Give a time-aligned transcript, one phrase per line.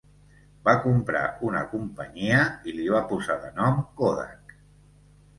[0.67, 1.19] Va comprar
[1.49, 2.39] una companyia
[2.71, 4.57] i li va posar de nom "Kodak".